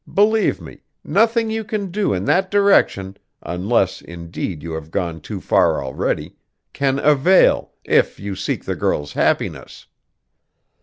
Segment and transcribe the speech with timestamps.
[0.11, 5.39] Believe me, nothing you can do in that direction unless indeed you have gone too
[5.39, 6.33] far already
[6.73, 9.85] can avail, if you seek the girl's happiness."